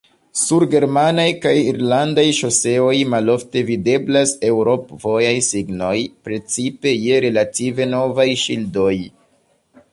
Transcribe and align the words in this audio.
Sur 0.43 0.63
germanaj 0.69 1.25
kaj 1.43 1.51
irlandaj 1.71 2.23
ŝoseoj 2.37 2.95
malofte 3.15 3.63
videblas 3.69 4.33
eŭrop-vojaj 4.49 5.37
signoj, 5.51 5.93
precipe 6.29 6.97
je 7.01 7.23
relative 7.29 7.91
novaj 7.95 8.31
ŝildoj. 8.47 8.95